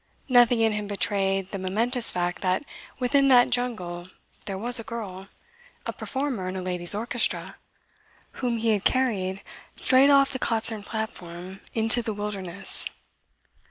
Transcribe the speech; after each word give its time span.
Nothing 0.29 0.61
in 0.61 0.71
him 0.71 0.87
betrayed 0.87 1.51
the 1.51 1.59
momentous 1.59 2.09
fact 2.09 2.41
that 2.41 2.63
within 2.97 3.27
that 3.27 3.51
jungle 3.51 4.07
there 4.45 4.57
was 4.57 4.79
a 4.79 4.83
girl, 4.83 5.27
a 5.85 5.93
performer 5.93 6.47
in 6.49 6.55
a 6.55 6.61
ladies' 6.63 6.95
orchestra, 6.95 7.57
whom 8.41 8.57
he 8.57 8.69
had 8.69 8.83
carried 8.83 9.43
straight 9.75 10.09
off 10.09 10.33
the 10.33 10.39
concert 10.39 10.85
platform 10.85 11.59
into 11.75 12.01
the 12.01 12.15
wilderness. 12.15 12.87